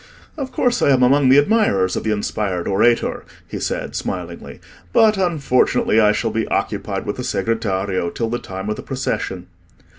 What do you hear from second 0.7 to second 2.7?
I am among the admirers of the inspired